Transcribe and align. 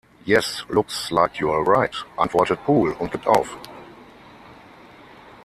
Yes, 0.25 0.63
looks 0.67 1.11
like 1.11 1.37
you're 1.39 1.63
right," 1.63 1.93
antwortet 2.17 2.63
Poole 2.65 2.93
und 2.97 3.11
gibt 3.11 3.27
auf. 3.27 3.55